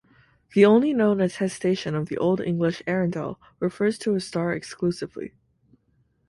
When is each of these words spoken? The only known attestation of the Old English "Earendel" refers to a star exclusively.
The 0.55 0.65
only 0.65 0.93
known 0.95 1.21
attestation 1.21 1.93
of 1.93 2.09
the 2.09 2.17
Old 2.17 2.41
English 2.41 2.81
"Earendel" 2.87 3.35
refers 3.59 3.99
to 3.99 4.15
a 4.15 4.19
star 4.19 4.51
exclusively. 4.51 5.35